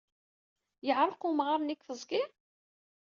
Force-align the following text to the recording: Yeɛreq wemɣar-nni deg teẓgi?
Yeɛreq 0.85 1.21
wemɣar-nni 1.25 1.75
deg 1.75 1.81
teẓgi? 1.85 2.23